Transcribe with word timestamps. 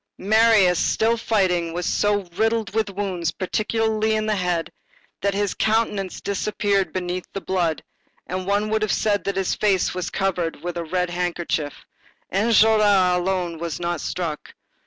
Marius, 0.17 0.79
still 0.83 1.15
fighting, 1.15 1.73
was 1.73 1.85
so 1.85 2.23
riddled 2.35 2.73
with 2.73 2.89
wounds, 2.89 3.29
particularly 3.31 4.15
in 4.15 4.25
the 4.25 4.35
head, 4.35 4.71
that 5.21 5.35
his 5.35 5.53
countenance 5.53 6.19
disappeared 6.21 6.91
beneath 6.91 7.27
the 7.33 7.39
blood, 7.41 7.83
and 8.25 8.47
one 8.47 8.71
would 8.71 8.81
have 8.81 8.91
said 8.91 9.23
that 9.25 9.35
his 9.35 9.53
face 9.53 9.93
was 9.93 10.09
covered 10.09 10.63
with 10.63 10.75
a 10.75 10.83
red 10.83 11.11
kerchief. 11.35 11.85
Enjolras 12.33 13.15
alone 13.15 13.59
was 13.59 13.79
not 13.79 14.01
struck. 14.01 14.55